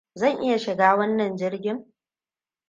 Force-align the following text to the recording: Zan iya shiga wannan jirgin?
Zan 0.15 0.41
iya 0.43 0.57
shiga 0.59 0.95
wannan 0.97 1.35
jirgin? 1.35 1.95